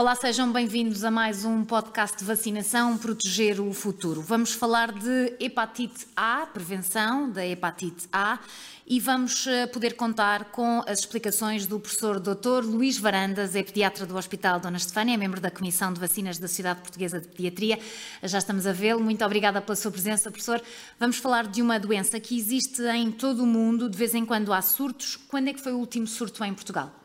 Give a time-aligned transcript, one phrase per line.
[0.00, 4.22] Olá, sejam bem-vindos a mais um podcast de vacinação Proteger o Futuro.
[4.22, 8.38] Vamos falar de hepatite A, prevenção da hepatite A,
[8.86, 12.64] e vamos eh, poder contar com as explicações do professor Dr.
[12.64, 16.48] Luís Varandas, é pediatra do Hospital Dona Estefânia, é membro da Comissão de Vacinas da
[16.48, 17.78] Sociedade Portuguesa de Pediatria.
[18.22, 19.02] Já estamos a vê-lo.
[19.02, 20.62] Muito obrigada pela sua presença, professor.
[20.98, 24.50] Vamos falar de uma doença que existe em todo o mundo, de vez em quando
[24.50, 25.16] há surtos.
[25.28, 26.99] Quando é que foi o último surto em Portugal?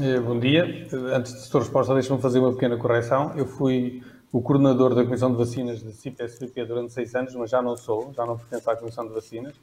[0.00, 0.86] Eh, bom dia.
[1.14, 3.32] Antes de sua resposta, deixe-me fazer uma pequena correção.
[3.36, 7.62] Eu fui o coordenador da Comissão de Vacinas da CIP-SVP durante seis anos, mas já
[7.62, 9.54] não sou, já não pertenço à Comissão de Vacinas.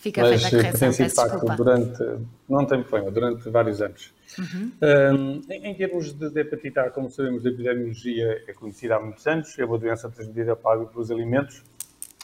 [0.00, 1.56] Fica mas feita a correção, pertenci, de facto, desculpa.
[1.56, 2.04] durante,
[2.48, 4.12] não tem problema, durante vários anos.
[4.38, 4.72] Uhum.
[4.82, 9.00] Um, em, em, termos de, de hepatite A, como sabemos, a epidemiologia é conhecida há
[9.00, 11.62] muitos anos, é uma doença transmitida pelos alimentos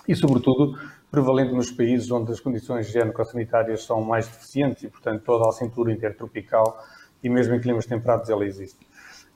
[0.09, 0.77] e, sobretudo,
[1.13, 5.93] prevalente nos países onde as condições higiênico-sanitárias são mais deficientes e, portanto, toda a cintura
[5.93, 6.83] intertropical
[7.23, 8.87] e mesmo em climas temperados ela existe.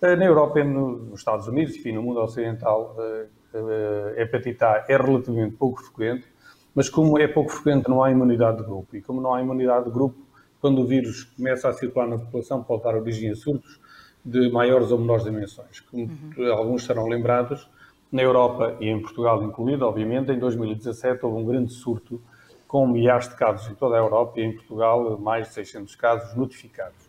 [0.01, 4.65] Eh, na Europa e nos Estados Unidos, enfim, no mundo ocidental, eh, eh, a hepatite
[4.65, 6.27] A é relativamente pouco frequente,
[6.75, 8.95] mas como é pouco frequente, não há imunidade de grupo.
[8.95, 10.19] E como não há imunidade de grupo,
[10.61, 13.81] quando o vírus começa a circular na população, pode dar origem a surtos
[14.25, 15.81] de maiores ou menores dimensões.
[15.81, 16.53] Como uhum.
[16.53, 17.71] alguns serão lembrados,
[18.11, 22.21] na Europa e em Portugal incluído, obviamente, em 2017 houve um grande surto
[22.67, 26.35] com milhares de casos em toda a Europa e em Portugal mais de 600 casos
[26.35, 27.06] notificados.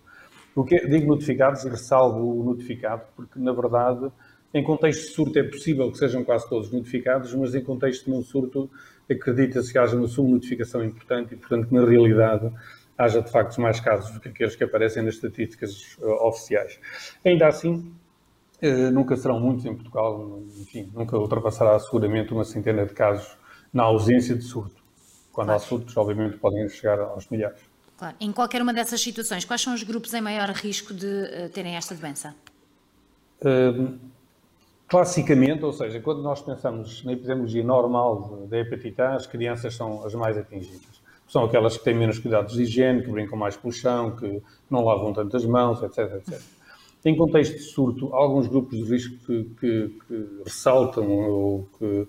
[0.57, 4.11] O que é, digo notificados e ressalvo o notificado, porque na verdade,
[4.51, 8.09] em contexto de surto é possível que sejam quase todos notificados, mas em contexto de
[8.09, 8.67] não surto
[9.07, 12.51] acredita-se que haja uma subnotificação importante e, portanto, que na realidade
[12.97, 16.79] haja de facto mais casos do que aqueles que aparecem nas estatísticas uh, oficiais.
[17.23, 17.93] Ainda assim,
[18.63, 23.37] uh, nunca serão muitos em Portugal, enfim, nunca ultrapassará seguramente uma centena de casos
[23.71, 24.81] na ausência de surto.
[25.31, 27.76] Quando há surtos, obviamente, podem chegar aos milhares.
[27.97, 28.15] Claro.
[28.19, 31.75] Em qualquer uma dessas situações, quais são os grupos em maior risco de uh, terem
[31.75, 32.35] esta doença?
[33.41, 33.97] Uh,
[34.87, 40.05] classicamente, ou seja, quando nós pensamos na epidemiologia normal da hepatite A, as crianças são
[40.05, 41.01] as mais atingidas.
[41.27, 44.85] São aquelas que têm menos cuidados de higiene, que brincam mais pelo chão, que não
[44.85, 46.39] lavam tantas mãos, etc, etc.
[47.03, 52.07] Em contexto de surto, alguns grupos de risco que, que, que ressaltam ou que,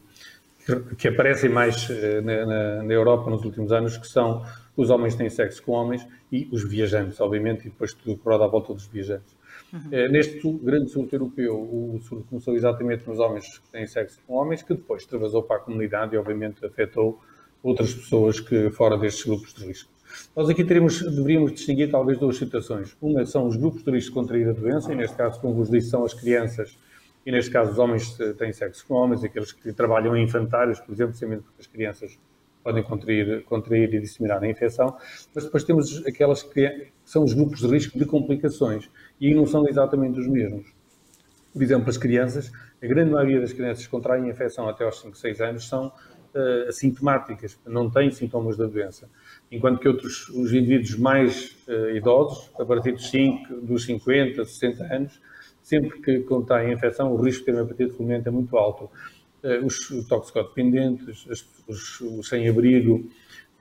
[0.96, 4.44] que aparecem mais eh, na, na, na Europa nos últimos anos, que são
[4.78, 8.46] os homens têm sexo com homens e os viajantes, obviamente, e depois tudo corrado à
[8.46, 9.36] volta dos viajantes.
[9.72, 9.80] Uhum.
[9.90, 14.34] É, neste grande surto europeu, o surto começou exatamente nos homens que têm sexo com
[14.34, 17.20] homens, que depois extravasou para a comunidade e, obviamente, afetou
[17.60, 19.90] outras pessoas que fora destes grupos de risco.
[20.34, 22.96] Nós aqui teremos, deveríamos distinguir talvez duas situações.
[23.02, 25.68] Uma são os grupos de risco de contrair a doença, e neste caso, como vos
[25.68, 26.78] disse, são as crianças,
[27.26, 30.92] e neste caso os homens têm sexo com homens, aqueles que trabalham em infantários, por
[30.92, 32.16] exemplo, sempre porque as crianças
[32.68, 34.94] podem contrair, contrair e disseminar a infecção,
[35.34, 39.66] mas depois temos aquelas que são os grupos de risco de complicações e não são
[39.66, 40.66] exatamente os mesmos.
[41.50, 42.52] Por exemplo, as crianças,
[42.82, 45.86] a grande maioria das crianças que contraem a infecção até aos 5, 6 anos são
[45.86, 49.08] uh, assintomáticas, não têm sintomas da doença,
[49.50, 54.94] enquanto que outros, os indivíduos mais uh, idosos, a partir dos, 5, dos 50, 60
[54.94, 55.20] anos,
[55.62, 58.90] sempre que contraem a infecção, o risco de ter uma hepatite fulminante é muito alto.
[59.42, 61.26] Eh, os toxicodependentes,
[61.68, 63.08] os, os sem-abrigo,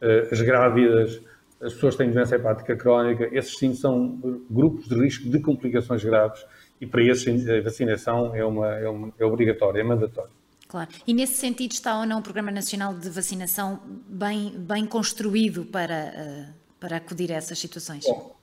[0.02, 1.22] eh, as grávidas,
[1.62, 6.04] as pessoas que têm doença hepática crónica, esses sim são grupos de risco de complicações
[6.04, 6.46] graves
[6.80, 10.32] e para esses a vacinação é, uma, é, uma, é obrigatória, é mandatória.
[10.68, 10.90] Claro.
[11.06, 15.94] E nesse sentido está ou não o Programa Nacional de Vacinação bem, bem construído para,
[15.94, 16.50] eh,
[16.80, 18.04] para acudir a essas situações?
[18.06, 18.36] Bom,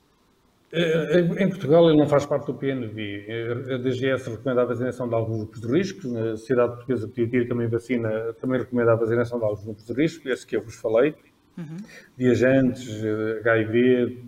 [1.39, 3.27] em Portugal ele não faz parte do PNV.
[3.75, 6.19] A DGS recomenda a vacinação de alguns grupos de risco.
[6.19, 10.29] A Sociedade Portuguesa Pediatria também vacina, também recomenda a vacinação de alguns grupos de risco,
[10.29, 11.15] esse que eu vos falei.
[11.57, 11.77] Uhum.
[12.17, 13.03] Viajantes,
[13.41, 14.19] HIV,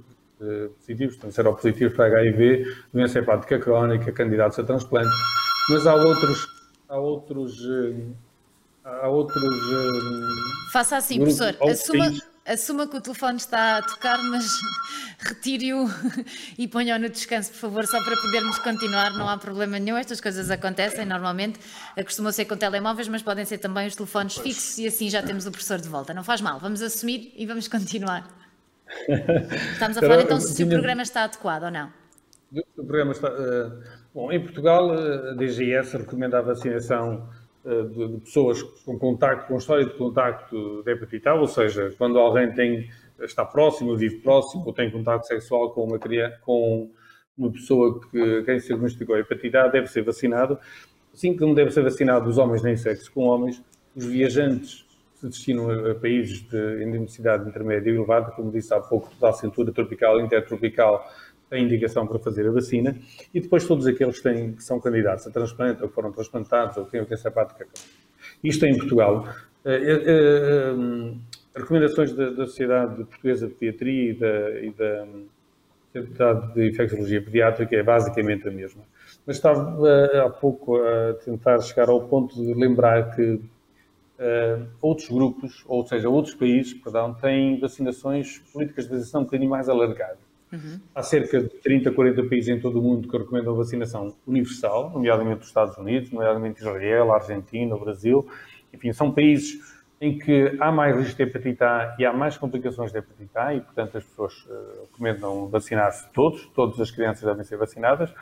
[0.40, 5.08] eh, positivos, portanto, seropositivos para HIV, doença hepática crónica, candidatos a transplante.
[5.70, 6.46] Mas há outros,
[6.88, 8.06] há outros, eh,
[8.84, 9.42] há outros.
[10.72, 11.56] Faça assim, professor.
[11.60, 12.12] Assuma,
[12.46, 14.46] assuma que o telefone está a tocar, mas
[15.18, 15.86] retire-o
[16.56, 20.20] e ponha-o no descanso, por favor, só para podermos continuar, não há problema nenhum, estas
[20.20, 21.58] coisas acontecem normalmente,
[21.96, 25.46] costumam ser com telemóveis, mas podem ser também os telefones fixos e assim já temos
[25.46, 26.14] o professor de volta.
[26.14, 28.26] Não faz mal, vamos assumir e vamos continuar.
[29.72, 31.92] Estamos a falar então se o programa está adequado ou não.
[32.52, 33.28] O programa está.
[33.28, 33.82] Uh,
[34.14, 37.28] bom, em Portugal, a DGS recomenda a vacinação
[37.66, 42.16] eh, de, pessoas com contacto, com história de contacto de hepatite A, ou seja, quando
[42.16, 42.88] alguém tem,
[43.20, 46.88] está próximo, vive próximo, ou tem contacto sexual com uma, criança, com
[47.36, 50.56] uma pessoa que quem se diagnosticou hepatite deve ser vacinado.
[51.12, 53.60] Assim como deve ser vacinado os homens nem sexo com homens,
[53.96, 54.86] os viajantes
[55.16, 59.32] se destinam a, países de endemicidade intermédia e elevada, como disse há pouco, toda a
[59.32, 61.04] cintura tropical, intertropical,
[61.48, 62.98] têm indicação para fazer a vacina,
[63.32, 66.76] e depois todos aqueles que, têm, que são candidatos a transplante, ou que foram transplantados,
[66.76, 67.66] ou que têm o doença hepática.
[68.42, 69.26] Isto em Portugal.
[71.54, 75.06] As recomendações da, da Sociedade Portuguesa de Pediatria e da, e da
[75.92, 78.82] Sociedade de Infecciologia Pediátrica é basicamente a mesma.
[79.24, 83.22] Mas estava eh, há pouco a tentar chegar ao ponto de lembrar que
[84.18, 89.50] uh, outros grupos, ou seja, outros países, perdão, têm vacinações, políticas de vacinação um bocadinho
[89.50, 90.25] mais alargadas.
[90.52, 90.80] Uhum.
[90.94, 94.90] Há cerca de 30, 40 países em todo o mundo que recomendam a vacinação universal,
[94.90, 98.26] nomeadamente os Estados Unidos, nomeadamente Israel, Argentina, Brasil.
[98.72, 99.58] Enfim, são países
[100.00, 103.54] em que há mais risco de hepatite A e há mais complicações de hepatite A
[103.54, 108.12] e, portanto, as pessoas uh, recomendam vacinar-se todos, todas as crianças devem ser vacinadas.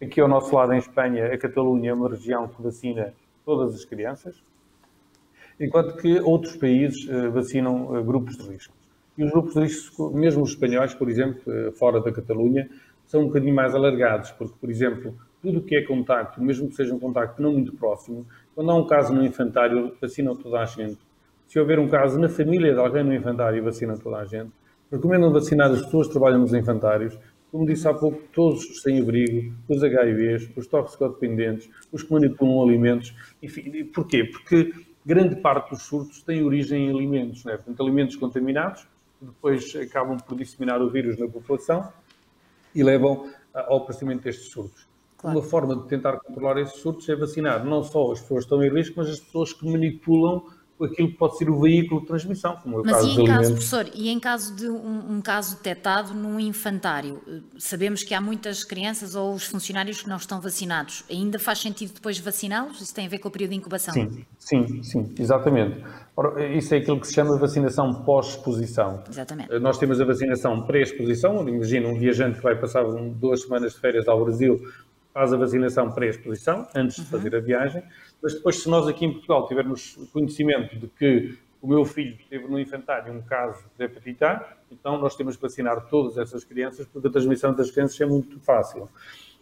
[0.00, 3.12] Aqui ao nosso lado, em Espanha, a Catalunha é uma região que vacina
[3.44, 4.42] todas as crianças,
[5.58, 8.74] enquanto que outros países uh, vacinam uh, grupos de risco.
[9.16, 12.68] E os grupos de risco, mesmo os espanhóis, por exemplo, uh, fora da Catalunha,
[13.06, 16.74] são um bocadinho mais alargados, porque, por exemplo, tudo o que é contacto, mesmo que
[16.74, 20.64] seja um contacto não muito próximo, quando há um caso no infantário, vacinam toda a
[20.66, 20.98] gente.
[21.46, 24.50] Se houver um caso na família de alguém no infantário, vacinam toda a gente.
[24.90, 27.16] Recomendam vacinar as pessoas que trabalham nos infantários,
[27.50, 33.14] como disse há pouco, todos os sem-abrigo, os HIVs, os toxicodependentes, os que manipulam alimentos.
[33.42, 34.24] Enfim, porquê?
[34.24, 34.72] Porque
[35.04, 37.52] grande parte dos surtos tem origem em alimentos, né?
[37.56, 38.86] portanto, alimentos contaminados,
[39.20, 41.92] depois acabam por disseminar o vírus na população
[42.74, 44.86] e levam ao aparecimento destes surtos.
[45.16, 45.38] Claro.
[45.38, 48.62] Uma forma de tentar controlar esses surtos é vacinar não só as pessoas que estão
[48.62, 50.44] em risco, mas as pessoas que manipulam
[50.84, 53.26] aquilo que pode ser o veículo de transmissão, como é o Mas caso e em
[53.26, 58.12] caso, professor, e em caso de um, um, caso detectado num infantário, eh, sabemos que
[58.12, 62.80] há muitas crianças ou os funcionários que não estão vacinados, ainda faz sentido depois vaciná-los?
[62.80, 63.94] Isso tem a ver com o período de incubação?
[63.94, 65.82] Sim, sim, sim, exatamente.
[66.16, 69.02] Ora, isso é aquilo que se chama vacinação pós-exposição.
[69.08, 69.52] Exatamente.
[69.52, 73.80] Eh, nós temos a vacinação pré-exposição, imagina um viajante que vai passar duas semanas de
[73.80, 74.60] férias ao Brasil,
[75.16, 77.06] faz a vacinação pré-exposição, antes de uhum.
[77.06, 77.82] fazer a viagem,
[78.22, 82.46] mas depois, se nós aqui em Portugal tivermos conhecimento de que o meu filho teve
[82.46, 86.86] no infantário um caso de hepatite A, então nós temos que vacinar todas essas crianças,
[86.86, 88.88] porque a transmissão das crianças é muito fácil.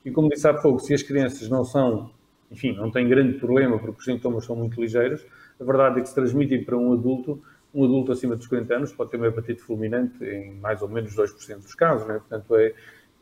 [0.05, 2.11] E como disse há pouco, se as crianças não são,
[2.51, 5.25] enfim, não têm grande problema porque os sintomas são muito ligeiros,
[5.61, 7.43] a verdade é que se transmitem para um adulto,
[7.75, 11.15] um adulto acima dos 40 anos pode ter uma hepatite fulminante em mais ou menos
[11.15, 12.15] 2% dos casos, né?
[12.15, 12.75] portanto é,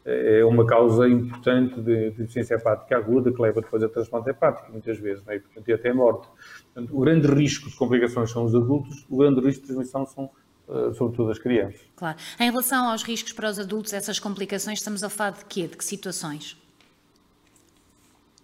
[0.05, 4.73] é uma causa importante de, de deficiência hepática aguda que leva depois a transplante hepático,
[4.73, 5.37] muitas vezes, né?
[5.37, 6.29] e, portanto, e até a morte.
[6.75, 10.31] Portanto, o grande risco de complicações são os adultos, o grande risco de transmissão são
[10.69, 11.81] uh, sobretudo as crianças.
[11.95, 12.19] Claro.
[12.41, 15.69] Em relação aos riscos para os adultos, essas complicações, estamos a falar de quê?
[15.69, 16.61] De que situações?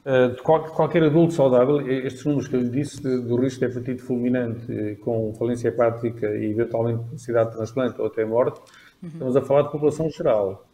[0.07, 3.67] Uh, de qual, qualquer adulto saudável, estes números que eu lhe disse do risco de
[3.67, 8.61] hepatite fulminante eh, com falência hepática e eventualmente necessidade de transplante ou até morte,
[9.03, 9.09] uhum.
[9.09, 10.68] estamos a falar de população geral.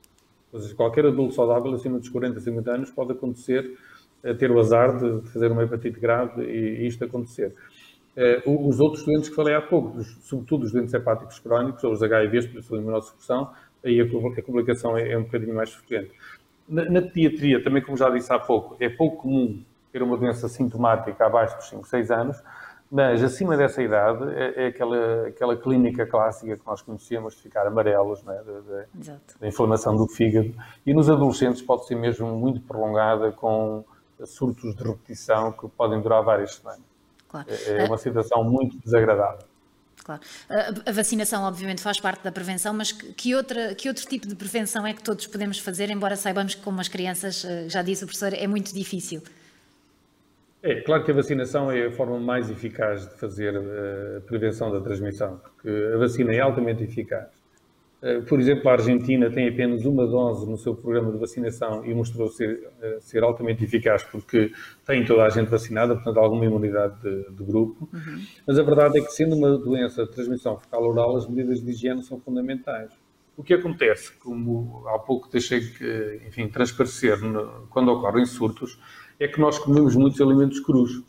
[0.55, 3.77] Ou seja, qualquer adulto saudável acima dos 40, 50 anos pode acontecer,
[4.23, 7.53] eh, ter o azar de fazer uma hepatite grave e, isto acontecer.
[8.17, 12.01] Eh, os outros doentes que falei há pouco, sobretudo os doentes hepáticos crónicos, ou os
[12.01, 13.51] HIVs, por sua imunossupressão,
[13.85, 16.13] aí a, complicação é, é, um bocadinho mais frequente.
[16.69, 19.61] Na, pediatria, também como já disse há pouco, é pouco comum
[19.93, 22.43] ter uma doença sintomática abaixo dos 5, 6 anos,
[22.95, 27.67] mas acima dessa idade é, é, aquela, aquela clínica clássica que nós conhecemos de ficar
[27.67, 28.41] amarelos, né,
[29.41, 30.55] da inflamação do fígado.
[30.87, 33.85] E nos adolescentes pode ser mesmo muito prolongada, com
[34.25, 36.83] surtos de repetição que podem durar várias semanas.
[37.29, 37.49] Claro.
[37.51, 39.45] É, é uma situação muito desagradável.
[40.05, 40.21] Claro.
[40.87, 44.87] A vacinação, obviamente, faz parte da prevenção, mas que, outra, que outro tipo de prevenção
[44.87, 48.07] é que todos podemos fazer, embora saibamos que, como as crianças, eh, já disse o
[48.07, 49.21] professor, é muito difícil?
[50.65, 54.73] É, claro que a vacinação é a forma mais eficaz de fazer eh, a prevenção
[54.73, 57.29] da transmissão, porque a vacina é altamente eficaz.
[58.01, 61.93] Eh, por exemplo, a Argentina tem apenas uma dose no seu programa de vacinação e
[61.93, 64.53] mostrou ser, eh, ser altamente eficaz porque
[64.87, 67.87] tem toda a gente vacinada, portanto, alguma imunidade de, de grupo.
[67.93, 68.23] Uhum.
[68.47, 71.71] Mas a verdade é que, sendo uma doença de transmissão fecal oral, as medidas de
[71.73, 72.91] higiene são fundamentais.
[73.37, 78.79] O que acontece, como há pouco deixei que, enfim, transparecer no, quando ocorrem surtos,
[79.19, 81.03] é que nós comemos muitos alimentos crus.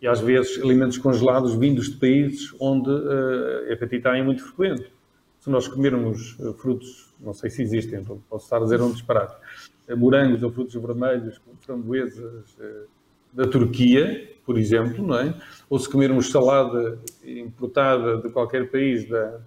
[0.00, 4.42] E às vezes alimentos congelados vindos de países onde uh, a hepatite A é muito
[4.42, 4.90] frequente.
[5.38, 8.90] Se nós comermos uh, frutos, não sei se existem, então posso estar a dizer um
[8.90, 9.36] disparate,
[9.88, 12.56] uh, morangos ou frutos vermelhos, como framboesas
[13.32, 15.34] da Turquia, por exemplo, não é?
[15.68, 19.40] Ou se comermos salada importada de qualquer país da,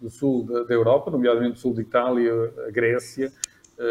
[0.00, 2.32] do sul da, da Europa, nomeadamente do sul de Itália,
[2.66, 3.32] a Grécia,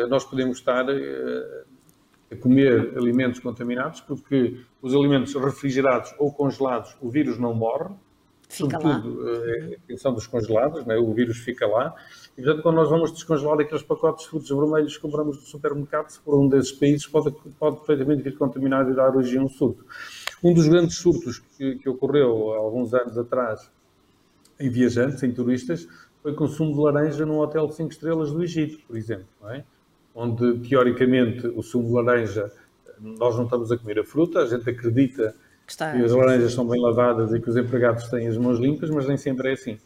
[0.10, 7.38] nós podemos estar a comer alimentos contaminados, porque os alimentos refrigerados ou congelados, o vírus
[7.38, 7.94] não morre,
[8.48, 9.32] Fica sobretudo lá.
[9.32, 10.96] Eh, a questão dos congelados, né?
[10.98, 11.96] o vírus fica lá.
[12.38, 16.10] E, portanto, quando nós vamos descongelar aqueles pacotes de frutos vermelhos que compramos no supermercado,
[16.10, 19.50] se for um desses países, pode, pode perfeitamente vir contaminado e dar origem a um
[19.50, 19.84] surto.
[20.44, 23.70] Um dos grandes surtos que, que ocorreu há alguns anos atrás
[24.60, 25.88] em viajantes, em turistas,
[26.22, 29.64] foi consumo de laranja num hotel de 5 estrelas do Egito, por exemplo, é?
[30.14, 32.52] onde, teoricamente, o sumo de laranja,
[33.00, 35.36] nós não estamos a comer a fruta, a gente acredita
[35.68, 38.90] que, que as laranjas são bem lavadas e que os empregados têm as mãos limpas,
[38.90, 39.78] mas nem sempre é assim.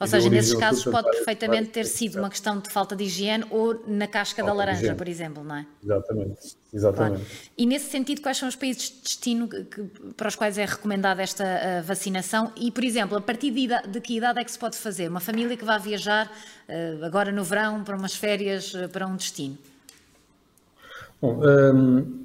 [0.00, 3.80] Ou seja, nesses casos pode perfeitamente ter sido uma questão de falta de higiene ou
[3.86, 5.66] na casca da laranja, por exemplo, não é?
[5.82, 7.24] Exatamente, exatamente.
[7.24, 7.50] Claro.
[7.56, 9.82] E nesse sentido, quais são os países de destino que,
[10.16, 12.52] para os quais é recomendada esta uh, vacinação?
[12.56, 15.08] E, por exemplo, a partir de, de, que idade é que se pode fazer?
[15.08, 19.14] Uma família que vai viajar uh, agora no verão para umas férias, uh, para um
[19.14, 19.56] destino?
[21.22, 22.24] Bom, ehm,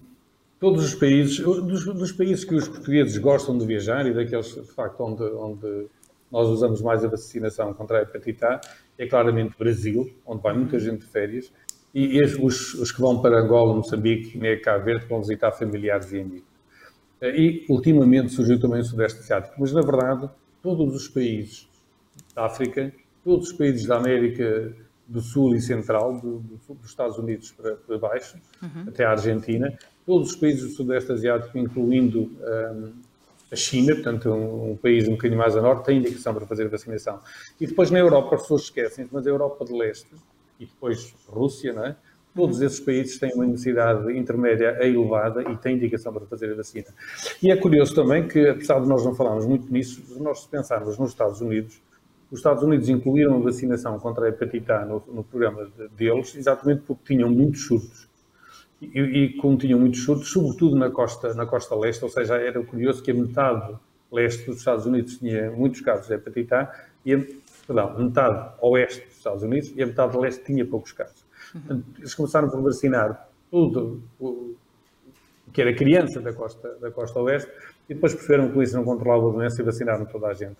[0.59, 4.73] todos os países, dos, dos, países que os portugueses gostam de viajar e daqueles, de
[4.73, 5.87] facto, onde, onde
[6.31, 8.61] nós usamos mais a vacinação contra a hepatite A,
[8.97, 11.51] é claramente Brasil, onde vai muita gente de férias,
[11.93, 16.19] e os, os que vão para Angola, Moçambique, Guiné, Cabo Verde, vão visitar familiares e
[16.19, 16.49] amigos.
[17.21, 20.29] E, ultimamente, surgiu também o Sudeste Asiático, mas, na verdade,
[20.61, 21.67] todos os países
[22.35, 22.93] da África,
[23.23, 24.73] todos os países da América
[25.07, 28.85] do Sul e Central, do, do, dos Estados Unidos para, para baixo, uhum.
[28.87, 32.93] até a Argentina, todos os países do Sudeste Asiático, incluindo um,
[33.51, 36.67] a China, portanto, um, um, país um bocadinho mais a norte, tem indicação para fazer
[36.67, 37.19] vacinação.
[37.59, 40.09] E depois na Europa, as pessoas esquecem, mas a Europa de Leste
[40.59, 41.95] e depois Rússia, não é?
[42.35, 46.55] Todos esses países têm uma necessidade intermédia a elevada e têm indicação para fazer a
[46.55, 46.87] vacina.
[47.41, 50.97] E é curioso também que, apesar de nós não falarmos muito nisso, nós se pensarmos
[50.97, 51.81] nos Estados Unidos,
[52.31, 56.83] os Estados Unidos incluíram a vacinação contra a hepatite A no, no programa deles, exatamente
[56.85, 58.08] porque tinham muitos surtos
[58.81, 62.63] e, e como tinham muitos surtos, sobretudo na costa, na costa leste, ou seja, era
[62.63, 63.75] curioso que a metade
[64.11, 66.73] leste dos Estados Unidos tinha muitos casos de hepatite A
[67.05, 67.19] e a,
[67.67, 71.25] perdão, metade oeste dos Estados Unidos e a metade leste tinha poucos casos.
[71.53, 71.83] Uhum.
[71.97, 74.55] Eles começaram por vacinar tudo o
[75.51, 77.51] que era criança da costa, da costa oeste
[77.89, 80.57] e depois perceberam que isso não controlava a doença e vacinaram toda a gente.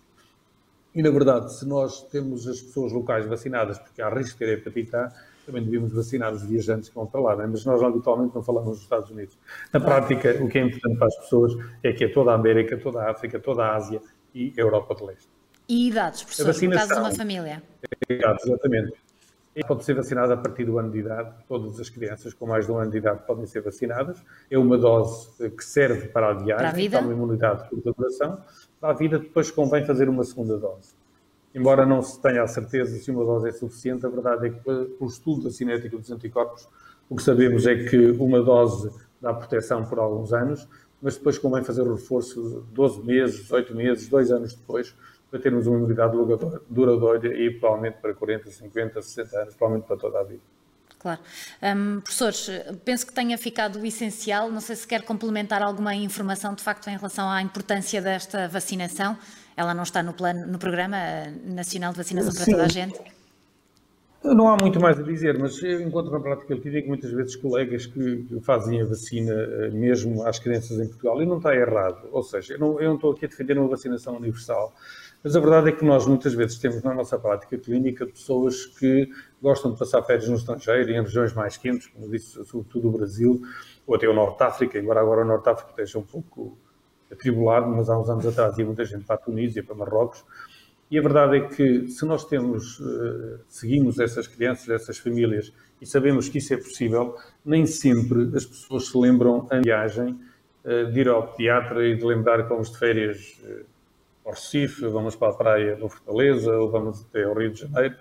[0.93, 4.57] E, na verdade, se nós temos as pessoas locais vacinadas porque há risco de ter
[4.57, 5.13] hepatite A,
[5.49, 7.47] também devíamos vacinar os viajantes que vão para lá, né?
[7.47, 9.37] mas nós habitualmente não falamos dos Estados Unidos.
[9.73, 11.53] Na prática, o que é importante para as pessoas
[11.83, 13.99] é que é toda a América, toda a África, toda a Ásia
[14.33, 15.29] e a Europa de Leste.
[15.67, 17.63] E idades, professor, no caso de uma família?
[18.07, 18.93] Idades, exatamente.
[19.67, 21.33] Pode ser vacinada a partir do ano de idade.
[21.47, 24.23] Todas as crianças com mais de um ano de idade podem ser vacinadas.
[24.49, 26.99] É uma dose que serve para a viagem, para a vida?
[27.01, 28.41] uma imunidade de curta duração.
[28.79, 30.93] Para a vida, depois convém fazer uma segunda dose.
[31.53, 34.59] Embora não se tenha a certeza se uma dose é suficiente, a verdade é que,
[34.59, 36.67] pelo estudo da cinética dos anticorpos,
[37.09, 40.67] o que sabemos é que uma dose dá proteção por alguns anos,
[41.01, 44.95] mas depois convém fazer o reforço 12 meses, 18 meses, 2 anos depois,
[45.31, 46.15] para termos uma imunidade
[46.69, 50.41] duradoura e provavelmente para 40, 50, 60 anos, provavelmente para toda a vida.
[50.99, 51.21] Claro.
[51.63, 52.49] Um, professores,
[52.83, 54.51] penso que tenha ficado o essencial.
[54.51, 59.17] Não sei se quer complementar alguma informação, de facto, em relação à importância desta vacinação.
[59.59, 60.97] Ela não está no plano, no programa
[61.43, 62.37] nacional de vacinação Sim.
[62.37, 62.97] para toda a gente?
[64.23, 67.85] Não há muito mais a dizer, mas eu encontro na prática digo muitas vezes colegas
[67.85, 72.07] que fazem a vacina eh, mesmo às crianças em Portugal e não está errado.
[72.09, 74.73] Ou seja, eu não, eu não estou aqui a defender uma vacinação universal,
[75.21, 79.09] mas a verdade é que nós muitas vezes temos na nossa prática clínica pessoas que
[79.41, 82.91] gostam de passar férias no estrangeiro e em regiões mais quentes, como disse, sobretudo o
[82.91, 83.41] Brasil
[83.85, 86.57] ou até o Norte de África, embora agora o Norte de África esteja um pouco
[87.11, 90.23] atribulado, mas há uns anos atrás ia muita gente para a Tunísia, para Marrocos,
[90.91, 95.85] e a verdade é que se nós temos, eh, seguimos essas crianças, essas famílias, e
[95.85, 100.19] sabemos que isso é possível, nem sempre as pessoas se lembram, em viagem,
[100.65, 103.63] eh, de ir ao pediatra e de lembrar que vamos de férias eh,
[104.25, 107.95] ao Recife, vamos para a praia do Fortaleza, ou vamos até ao Rio de Janeiro.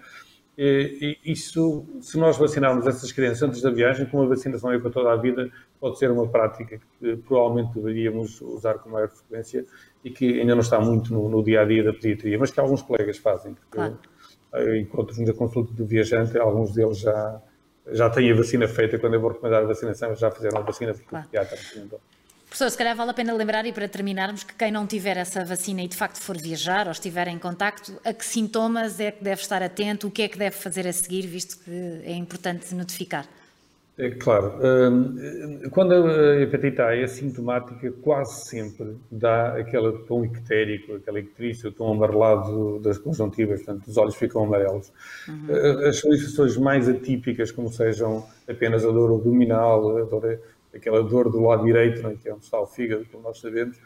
[0.60, 4.90] E, isso, se nós vacinarmos essas crianças antes da viagem, como a vacinação é para
[4.90, 5.48] toda a vida,
[5.78, 9.64] pode ser uma prática que provavelmente deveríamos usar com maior frequência
[10.04, 12.58] e que ainda não está muito no, no dia a dia da pediatria, mas que
[12.58, 13.54] alguns colegas fazem.
[13.54, 13.98] Porque claro.
[14.54, 17.40] eu encontro na consulta do viajante, alguns deles já,
[17.92, 18.98] já têm a vacina feita.
[18.98, 21.24] Quando eu vou recomendar a vacinação, já fizeram a vacina porque claro.
[21.24, 22.00] o pediatra recomendou.
[22.48, 25.44] Professor, se calhar vale a pena lembrar e para terminarmos que quem não tiver essa
[25.44, 29.22] vacina e de facto for viajar ou estiver em contacto, a que sintomas é que
[29.22, 32.74] deve estar atento, o que é que deve fazer a seguir, visto que é importante
[32.74, 33.26] notificar?
[33.98, 34.54] É claro.
[34.62, 41.68] Hum, quando a hepatite A é sintomática, quase sempre dá aquele tom ictérico, aquela icterícia,
[41.68, 44.92] o tom amarelado das conjuntivas, portanto, os olhos ficam amarelos.
[45.26, 45.88] Uhum.
[45.88, 50.38] As manifestações mais atípicas, como sejam apenas a dor abdominal, a dor
[50.75, 52.14] aquela dor do lado direito, é?
[52.14, 53.78] que é onde está o fígado, como nós sabemos,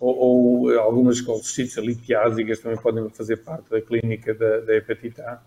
[0.00, 5.40] ou, ou algumas colecites litiásicas também podem fazer parte da clínica da, da hepatite A.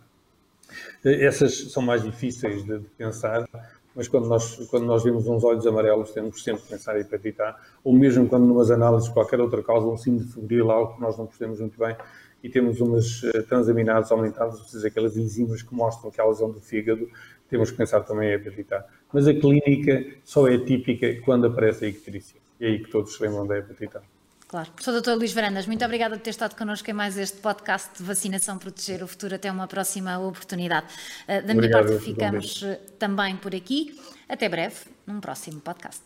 [1.04, 3.48] Essas são mais difíceis de, de, pensar,
[3.96, 7.42] mas quando nós, quando nós vemos uns olhos amarelos, temos sempre que pensar em hepatite
[7.42, 11.18] A, ou mesmo quando numas análises qualquer outra causa, um síndrome febril, algo que nós
[11.18, 11.96] não percebemos muito bem,
[12.44, 16.52] e temos umas eh, transaminases aumentadas, ou seja, aquelas enzimas que mostram que há lesão
[16.52, 17.10] do fígado,
[17.50, 18.86] temos que pensar também em hepatite A.
[19.12, 22.40] Mas a clínica só é típica quando aparece a icterícia.
[22.60, 24.02] E é aí que todos se lembram da hepatite A.
[24.48, 24.70] Claro.
[24.72, 25.18] Professor Dr.
[25.18, 29.04] Luís Varandas, muito obrigada por ter estado connosco em mais este podcast de Vacinação Proteger
[29.04, 29.36] o Futuro.
[29.36, 30.88] Até uma próxima oportunidade.
[31.28, 32.64] Eh, da minha parte, ficamos
[32.98, 34.00] também por aqui.
[34.30, 36.02] Até breve, num próximo podcast.